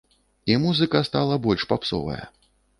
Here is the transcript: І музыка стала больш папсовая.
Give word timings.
І 0.51 0.55
музыка 0.63 1.03
стала 1.09 1.39
больш 1.45 1.69
папсовая. 1.75 2.21